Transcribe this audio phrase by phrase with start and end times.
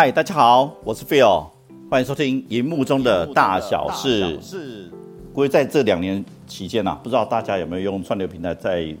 [0.00, 1.44] 嗨，大家好，我是 Phil，
[1.90, 4.40] 欢迎收听荧幕中的大小事。
[4.40, 4.90] 是
[5.34, 8.96] 估计在这两年期间啊，不知道大家有没有用串流平台在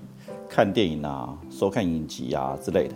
[0.46, 2.94] 看电影啊、收看影集啊之类的。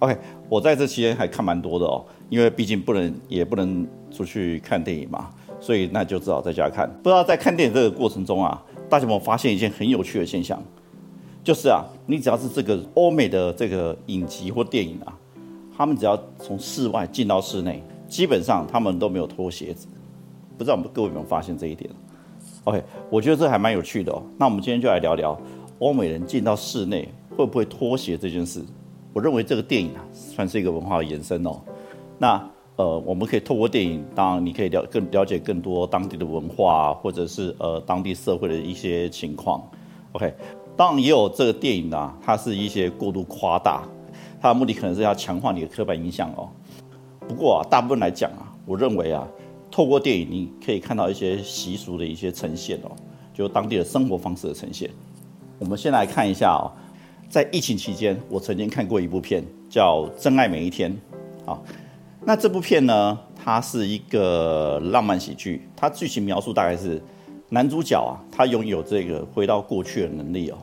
[0.00, 0.14] OK，
[0.50, 6.86] 我在这期间还看蛮多的哦，因为毕竟不能也不能出去看电影嘛，所以那就只好在家看。
[7.02, 10.62] 不知道在看电影这个过程中啊，大家有没有发现一件很有趣的现象？
[11.42, 15.16] 就是啊，你只要是这个欧美的这个影集或电影啊，
[15.78, 19.86] 他们只要从室外进到室内，基本上他们都没有脱鞋子。
[20.58, 21.88] 不知道我们各位有没有发现这一点
[22.64, 24.20] ？OK，我觉得这还蛮有趣的哦。
[24.36, 25.40] 那我们今天就来聊聊
[25.78, 28.60] 欧美人进到室内会不会脱鞋这件事。
[29.12, 31.60] 我认为这个电影啊，算是一个文化的延伸哦。
[32.18, 39.62] 那呃，我们可以透过电影，当然你可以了更了解更多当地的文化，或者是呃当地社会的一些情况。
[40.10, 40.34] OK，
[40.76, 43.84] 当然也有这个电影啊，它是一些过度夸大，
[44.40, 46.48] 它的目的可能是要强化你的刻板印象哦。
[47.28, 49.26] 不过啊，大部分来讲啊，我认为啊，
[49.70, 52.90] 透过电影你可以看到一些习俗的一些呈现哦，
[53.34, 54.90] 就当地的生活方式的呈现。
[55.58, 56.70] 我们先来看一下哦。
[57.28, 60.90] 在疫情期间，我曾经看过一部片，叫《真爱每一天》。
[61.44, 61.62] 好，
[62.24, 65.68] 那这部片呢，它是一个浪漫喜剧。
[65.76, 67.02] 它剧情描述大概是，
[67.50, 70.56] 男主角啊，他拥有这个回到过去的能力哦，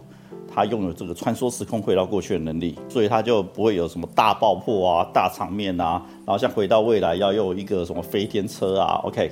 [0.56, 9.02] 他拥有这个穿梭时空回到过去的能力，所以他就不会有什么大爆破啊、大场面啊，然后像回到未来要用一个什么飞天车啊。
[9.04, 9.30] OK，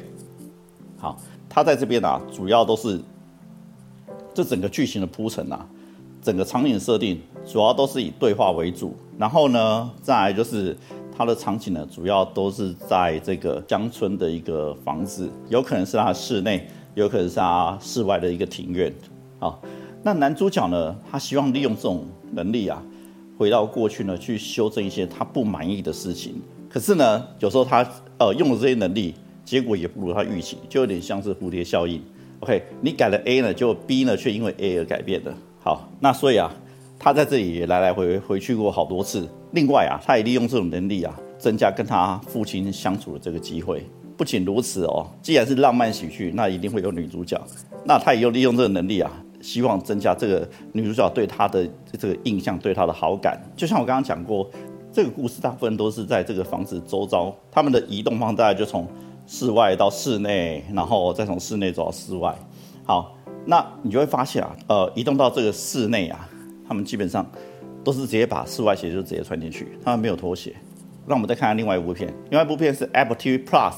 [0.99, 2.99] 好，他在这边啊，主要都是
[4.33, 5.65] 这整个剧情的铺陈啊。
[6.21, 10.73] 整个场景设定主要都是以对话为主，然后呢，再来就是
[11.17, 16.65] 它的场景呢，主要都是在这个乡村的一个房子，有可能是它室内，
[16.95, 18.93] 有可能是它室外的一个庭院。
[19.37, 19.61] 好，
[20.05, 22.83] 那男主角呢，他希望利用这种能力啊，
[23.37, 26.35] 回到过去呢，去修正一些他不满意的事情。
[26.69, 29.13] 可是呢，有时候他呃用了这些能力，
[29.45, 32.01] 结果也不如他预期，就有点像是蝴蝶效应。
[32.41, 35.33] OK，你改了 A 呢，就 B 呢却因为 A 而改变了。
[35.63, 36.53] 好，那所以啊，
[36.99, 39.25] 他在这里也来来回回去过好多次。
[39.51, 43.85] 另外啊，他也利用这种能力啊，增加跟他父亲相处的这个机会。
[44.17, 47.41] 不仅如此哦，既然是浪漫喜剧，那一定会有女主角。
[47.85, 49.09] 那他也用利用这个能力啊，
[49.43, 53.39] 希望增加这个女主角对他的这个印象，对他的好感。
[53.55, 54.49] 就像我刚刚讲过，
[54.91, 58.87] 这个故事大部分都是在这个房子周遭，他们的移动方大概就从
[59.27, 62.33] 室外到室内，然后再从室内走到室外。
[62.85, 63.15] 好。
[63.45, 66.29] 那你就会发现啊，呃，移动到这个室内啊，
[66.65, 67.29] 他们基本上
[67.83, 70.55] 都是直接把室外鞋就直接穿进去，他们没有脱鞋。
[71.05, 73.73] 那我们再看看另外一部片，另外一部片是 Apple TV Plus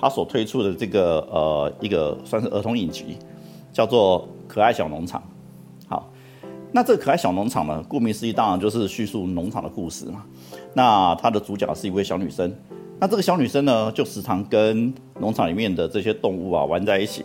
[0.00, 3.16] 它所推出的这个呃一个算是儿童影集，
[3.72, 5.20] 叫做《可爱小农场》。
[5.88, 6.10] 好，
[6.72, 10.24] 那这个可爱小农场呢，顾名思义，当然就是叙述农场的故事嘛。
[10.74, 12.52] 那它的主角是一位小女生，
[12.98, 17.24] 那这个小女生呢，就时常跟农场里面的这些动物啊玩在一起。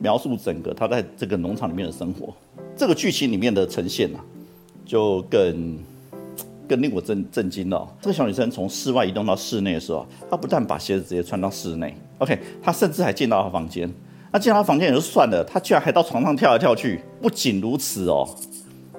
[0.00, 2.32] 描述整个她在这个农场里面的生活，
[2.76, 4.22] 这个剧情里面的呈现啊，
[4.86, 5.76] 就更
[6.68, 7.84] 更令我震震惊了。
[8.00, 13.92] 这个小女生从室外移动到室内的时候，她不但把鞋子直接穿到室内，OK，她甚至还进到她房间。
[14.30, 17.00] 那进到她房间也就算了，他居然还到床上跳来跳去。
[17.20, 18.28] 不仅如此哦，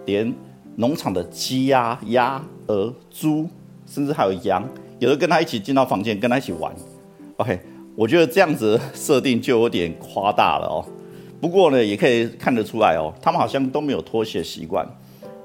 [0.06, 0.34] 连
[0.76, 3.48] 农场的鸡鸭、鸭、鹅、猪，
[3.86, 4.64] 甚至还有羊，
[5.00, 6.74] 有的跟他一起进到房间，跟他一起玩
[7.38, 7.60] ，OK。
[7.96, 10.86] 我觉得这样子设定就有点夸大了哦。
[11.42, 14.88] 不过呢，也可以看得出来哦，他们好像都没有脱鞋习惯。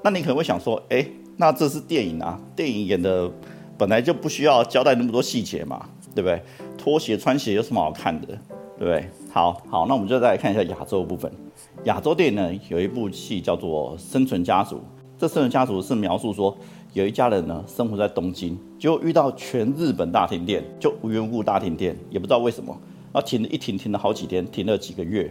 [0.02, 1.04] 那你可能会想说，哎，
[1.36, 3.28] 那这是电影啊，电影演的
[3.76, 5.84] 本来就不需要交代那么多细节嘛，
[6.14, 6.40] 对不对？
[6.78, 8.38] 脱鞋穿鞋有什么好看的，
[8.78, 9.08] 对？
[9.30, 11.30] 好好，那我们就再来看一下亚洲部分。
[11.84, 14.76] 亚洲电影呢，有一部戏叫做《生存家族》。
[15.18, 16.56] 这《生存家族》是描述说。
[16.92, 22.72] 有一家人呢，生活在东京，结果遇到全日本大停电，就无缘无故大停电，也不知道为什么，
[23.12, 25.28] 然后停了一停停了好几天，停了几个月。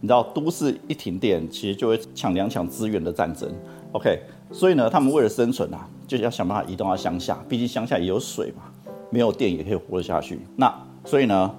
[0.00, 3.46] 你知道，都市一停电，其实就会抢粮抢资源的战争。
[3.92, 8.62] OK，所以呢，他们为了生存啊，就要想办法移动到乡下，毕竟乡下也有水嘛，
[9.10, 10.40] 没有电也可以活得下去。
[10.56, 10.74] 那
[11.04, 11.54] 所以呢，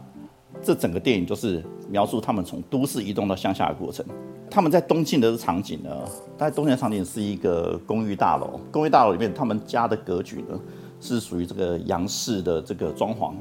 [0.63, 4.05] 这整个电影就是描述他们从都市移动到乡下的过程。
[4.49, 5.89] 他们在东京的场景呢，
[6.37, 10.59] 在东京的场景是一个公寓大楼，公寓大楼里面他们家的格局呢
[11.01, 13.33] 是属于这个洋式的这个装潢，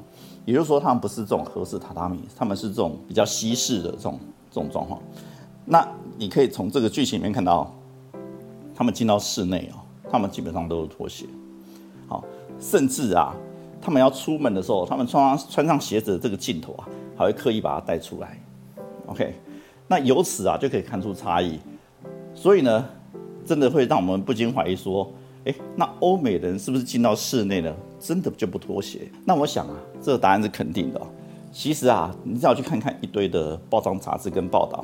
[0.46, 4.18] 也就是说他们不是这种和式榻榻米，他们是这种比较西式的这种
[4.50, 4.98] 这种装潢。
[5.64, 5.86] 那
[6.16, 7.72] 你可以从这个剧情里面看到，
[8.74, 9.78] 他们进到室内哦，
[10.10, 11.26] 他们基本上都是拖鞋，
[12.08, 12.24] 好，
[12.58, 13.34] 甚至啊，
[13.82, 16.88] 他们要出门的时候，他们穿上穿上鞋子的这个镜头啊，
[17.22, 18.38] 还会刻意把它带出来
[19.06, 19.34] ，OK。
[19.88, 21.58] 那由此啊就可以看出差异，
[22.34, 22.84] 所以呢，
[23.44, 25.12] 真的会让我们不禁怀疑说，
[25.44, 29.10] 哎，那欧美人是不是进到室内呢，真的就不脱鞋？
[29.24, 31.00] 那我想啊，这个答案是肯定的。
[31.52, 34.82] 其实啊，你只要去看看一堆的报章杂志跟报道，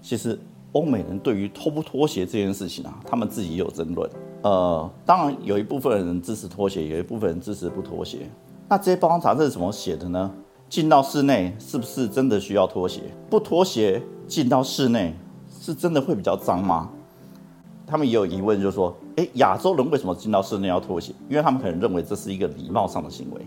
[0.00, 0.38] 其实
[0.72, 4.10] 欧美人对于脱不脱鞋这件事情啊，他们自己也有争论。
[4.42, 8.20] 呃，当然有一部分人支持脱鞋，有一部分人支持不脱鞋。
[8.68, 10.32] 那这些包装杂志是怎么写的呢？
[10.68, 13.02] 进到室内是不是真的需要脱鞋？
[13.30, 15.14] 不脱鞋进到室内
[15.60, 16.90] 是真的会比较脏吗？
[17.86, 21.12] 他们也有疑问，就是说，诶，亚洲人为什么进到室内要脱鞋？
[21.28, 23.46] 因为他们可能认为这是一个礼貌上的行为。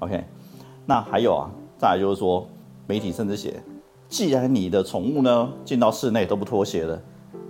[0.00, 0.24] OK，
[0.84, 1.50] 那还有啊。
[1.78, 2.44] 再来就是说，
[2.88, 3.62] 媒体甚至写，
[4.08, 7.00] 既然你的宠物呢进到室内都不脱鞋了，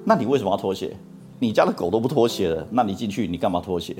[0.05, 0.94] 那你为什么要脱鞋？
[1.38, 3.96] 你家的狗都不脱鞋了，那你进去你干嘛脱鞋？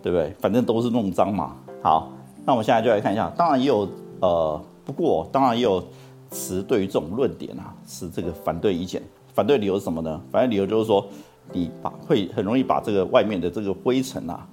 [0.00, 0.32] 对不对？
[0.38, 1.56] 反正都是弄脏嘛。
[1.82, 2.08] 好，
[2.46, 3.88] 那我们现在就来看一下，当然也有
[4.20, 5.82] 呃，不过当然也有
[6.30, 9.02] 持对于这种论点啊，持这个反对意见。
[9.34, 10.20] 反对理由是什么呢？
[10.30, 11.06] 反对理由就是说，
[11.52, 14.46] 你把会很容易把这个外面的这个灰尘啊，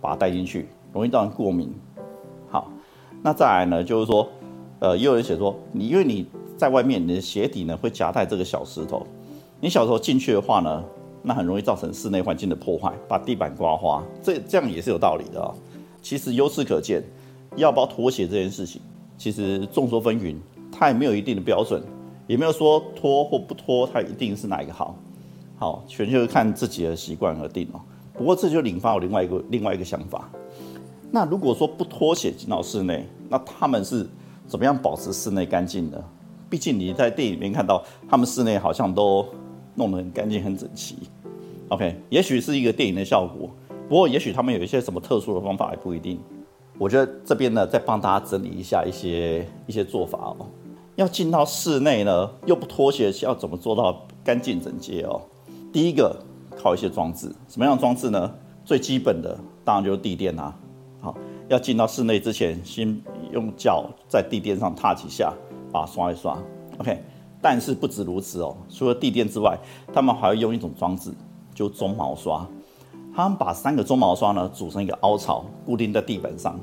[0.00, 1.72] 把它带进去，容易造成过敏。
[2.48, 2.70] 好，
[3.22, 4.28] 那再来呢，就是说。
[4.82, 6.26] 呃，也有人写说，你因为你
[6.56, 9.06] 在外面，你的鞋底呢会夹带这个小石头，
[9.60, 10.82] 你小时候进去的话呢，
[11.22, 15.52] 那很容易造成室内环境的破坏，把地板刮花，这这样也是有道理的啊。
[16.00, 17.04] 其实由此可见，
[17.56, 18.80] 要不要脱鞋这件事情，
[19.20, 20.34] 其实众说纷纭，
[20.72, 21.82] 它也没有一定的标准，
[22.26, 24.96] 也没有说脱或不脱，它一定是哪一个好，
[25.58, 27.80] 好，全就是看自己的习惯而定哦。
[28.14, 30.30] 不过这就引发我另外一个另外一个想法，
[31.10, 34.08] 那如果说不脱鞋进到室内，那他们是？
[34.46, 36.04] 怎么样保持室内干净的？
[36.48, 39.24] 毕竟你在电影里面看到他们室内好像都
[39.76, 40.96] 弄得很干净、很整齐。
[41.68, 43.48] OK，也许是一个电影的效果，
[43.88, 46.18] 不过也许他们有一些什么特殊的方法也不一定。
[46.80, 50.46] 我觉得这边呢，再帮大家整理一下一些一些做法哦。
[50.96, 55.20] 要进到室内呢，又不脱鞋，要怎么做到干净整洁哦？
[55.70, 56.16] 第一个
[56.56, 58.32] 靠一些装置，什么样的装置呢？
[58.64, 60.56] 最基本的当然就是地垫啊。
[61.02, 61.14] 好，
[61.48, 62.98] 要进到室内之前，先。
[63.32, 65.32] 用脚在地垫上踏几下，
[65.70, 66.36] 把它刷一刷
[66.78, 67.00] ，OK。
[67.40, 69.56] 但是不止如此哦，除了地垫之外，
[69.92, 71.12] 他们还会用一种装置，
[71.54, 72.44] 就鬃毛刷。
[73.14, 76.58] 他们把三个鬃毛刷呢组成一个凹槽，固定在地板上。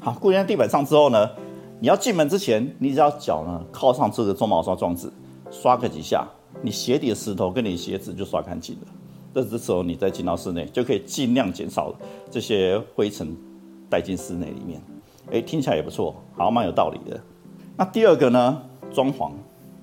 [0.00, 1.30] 好，固定在地板上之后呢，
[1.80, 5.10] 你要进门之前，你只要脚呢靠上这个鬃毛刷装置，
[5.50, 6.26] 刷个几下，
[6.62, 8.86] 你鞋底的石头跟你鞋子就刷干净了。
[9.34, 11.94] 这这时候你再进到室内，就可以尽量减少
[12.30, 13.36] 这些灰尘
[13.90, 14.80] 带进室内里面。
[15.30, 17.20] 哎，听起来也不错，好蛮有道理的。
[17.76, 18.62] 那第二个呢？
[18.92, 19.32] 装潢，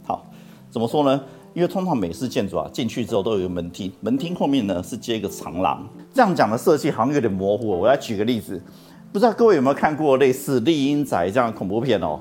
[0.07, 0.25] 好，
[0.71, 1.21] 怎么说呢？
[1.53, 5.87] 因为通常美式建筑啊，进去之后都有一个门厅，门厅后面呢是接一个长廊。
[6.13, 7.67] 这样讲的设计好像有点模糊。
[7.69, 8.61] 我来举个例子，
[9.11, 12.19] 不知道各位有没有看过类似《丽英宅》这样的恐怖片哦？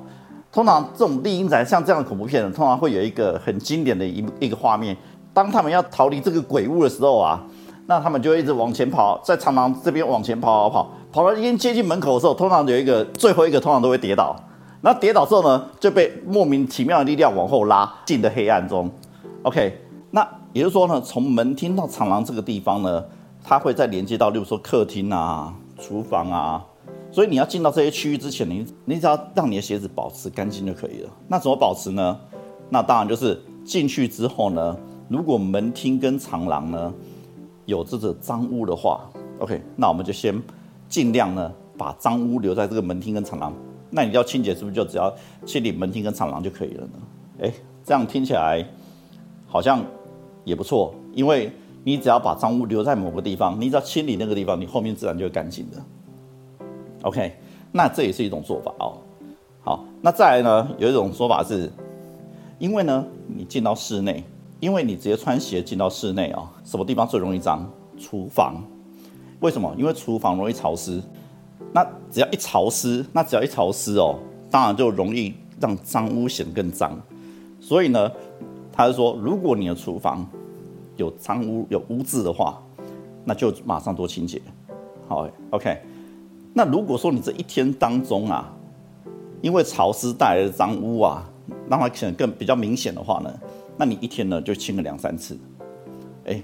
[0.52, 4.94] 通常这种《丽英宅》像这样的恐怖片呢，通常会有一个很经典的一一个画面，
[5.32, 7.42] 当他们要逃离这个鬼屋的时候啊，
[7.86, 10.90] 那他们就一直往前跑，在长廊这边往前跑跑跑。
[11.10, 14.36] 跑到已经接近门口的时候，通常有一个最后一个通常都会跌倒，
[14.82, 18.90] 那跌倒之后呢，就被莫名其妙的力量往后拉进的黑暗中。
[19.42, 19.78] OK，
[20.10, 23.04] 那也就是说呢，从门厅到长廊这个地方呢，
[23.42, 26.64] 它会再连接到，例如说客厅啊、厨房啊，
[27.10, 31.10] 所以你要进到这些区域之前，你你只要让你的鞋子保持干净就可以了。
[31.28, 32.18] 那怎么保持呢？
[32.70, 34.76] 那当然就是进去之后呢，
[35.08, 36.92] 如果门厅跟长廊呢
[37.66, 39.00] 有这个脏污的话
[39.38, 40.40] ，OK，那我们就先。
[40.88, 43.50] 尽量呢，把脏污留在这个门厅跟长廊。
[43.88, 45.10] 那你要清洁，是不是就只要
[45.46, 46.92] 清理门厅跟长廊就可以了呢？
[47.40, 47.52] 哎，
[47.82, 48.62] 这样听起来
[49.52, 49.84] 好像
[50.44, 51.52] 也不错，因为
[51.84, 55.76] 你只要把脏污留在某个地方，你只要清理那个地方，你后面自然就会干净的。
[57.02, 57.36] OK，
[57.70, 58.96] 那这也是一种做法哦。
[59.60, 61.70] 好，那再来呢，有一种说法是，
[62.58, 64.24] 因为呢，你进到室内，
[64.58, 67.70] 因为你直接穿鞋进到室内啊，什么地方最容易脏？
[67.98, 68.54] 厨房。
[69.40, 69.74] 为什么？
[69.76, 70.98] 因为厨房容易潮湿，
[71.74, 74.18] 那只要一潮湿，那只要一潮湿哦，
[74.50, 76.98] 当然就容易让脏污显得更脏。
[77.60, 78.10] 所以呢，
[78.72, 80.26] 他是说，如果你的厨房
[80.96, 82.60] 有脏污、有污渍的话，
[83.24, 84.40] 那就马上多清洁。
[85.06, 85.80] 好，OK。
[86.54, 88.52] 那如果说你这一天当中啊，
[89.40, 91.30] 因为潮湿带来的脏污啊，
[91.68, 93.32] 让它显得更比较明显的话呢，
[93.76, 95.38] 那你一天呢就清个两三次，
[96.24, 96.42] 哎。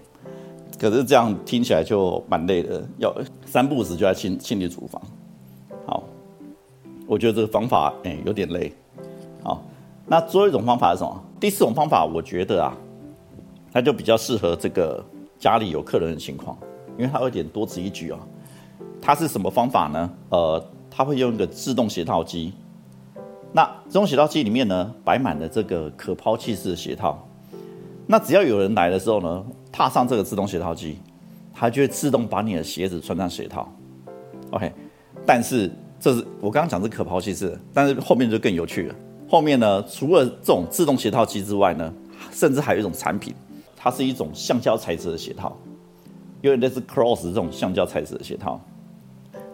[0.78, 3.12] 可是这样听起来就蛮累的，要
[3.44, 5.02] 三步子就要清清理厨房。
[5.84, 6.04] 好，
[7.04, 8.72] 我觉得这个方法哎有点累。
[9.42, 9.60] 好，
[10.06, 11.24] 那最后一种方法是什么？
[11.40, 12.76] 第四种方法，我觉得啊，
[13.72, 15.04] 它就比较适合这个
[15.38, 16.56] 家里有客人的情况，
[16.96, 18.18] 因为它有点多此一举啊。
[19.00, 20.10] 它是什么方法呢？
[20.30, 22.52] 呃，它会用一个自动鞋套机。
[23.52, 27.26] 那这种鞋套机里面呢，摆满了这个可抛弃式的鞋套。
[28.06, 29.44] 那只要有人来的时候呢？
[29.70, 30.98] 踏上这个自动鞋套机，
[31.54, 33.72] 它就会自动把你的鞋子穿上鞋套。
[34.50, 34.72] OK，
[35.24, 38.94] 但是这是我刚刚讲是可抛弃式，但是后面就更有趣了。
[39.28, 41.92] 后面呢，除了这种自动鞋套机之外呢，
[42.32, 43.34] 甚至还有一种产品，
[43.76, 45.54] 它是一种橡胶材质的鞋套，
[46.40, 48.58] 因为那是 Cross 这种橡胶材质的鞋套。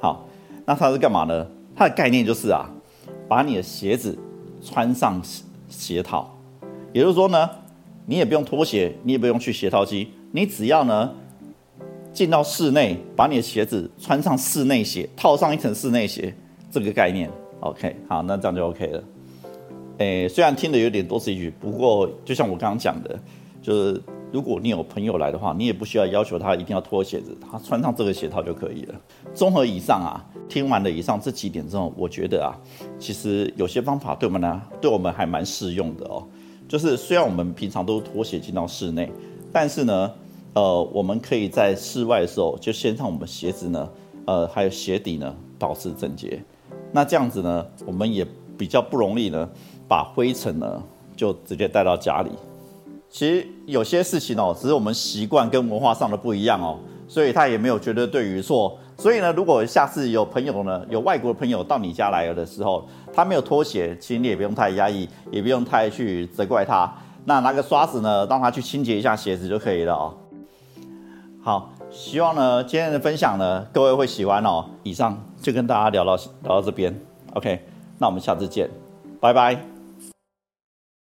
[0.01, 0.27] 好，
[0.65, 1.47] 那它是干嘛呢？
[1.75, 2.71] 它的概念就是啊，
[3.29, 4.17] 把你的鞋子
[4.63, 5.21] 穿上
[5.69, 6.33] 鞋套，
[6.93, 7.51] 也就是说呢，
[8.07, 11.11] 你也不用脱鞋，你也不用去鞋套机，你只要呢
[12.13, 16.33] 进到室内，把你的鞋子穿上室内鞋，套上一层室内鞋，
[16.71, 17.29] 这个概念
[17.59, 19.03] ，OK，好，那这样就 OK 了。
[19.99, 23.19] 诶，虽然听的有点多此一举，不过就像我刚刚讲的，
[23.63, 28.95] 就是如果你有朋友来的话，你也不需要要求他一定要脱鞋子，他穿上这个鞋套就可以了。
[29.33, 32.51] 综合以上啊，听完了以上这几点之后，我觉得啊，
[32.99, 36.27] 其实有些方法对我们呢，对我们还蛮适用的哦。
[36.67, 39.13] 就是虽然我们平常都脱鞋进到室内，
[39.53, 40.11] 但是呢，
[40.55, 43.89] 呃，我们可以在室外的时候就先让我们鞋子呢，
[44.25, 46.43] 呃，还有鞋底呢保持整洁。
[46.91, 49.49] 那这样子呢，我们也比较不容易呢。
[49.89, 50.83] 把灰尘呢，
[51.17, 52.31] 就直接带到家里。
[53.09, 58.77] 其实有些事情哦，只是我们习惯跟文化上的不一样哦，所以他也没有绝对对与错。
[58.97, 66.93] 所以呢，如果下次有朋友呢，有外国的朋友到你家来了的时候，他没有拖鞋，其实你也不用太压抑，也不用太去责怪他。
[67.25, 70.15] 那拿个刷子呢，让他去清洁一下鞋子就可以了哦。
[71.43, 74.65] 好，希望呢今天的分享呢，各位会喜欢哦。
[74.83, 76.95] 以上就跟大家聊到聊到这边
[77.35, 77.61] ，OK，
[77.99, 78.69] 那我们下次见，
[79.21, 79.74] 拜拜。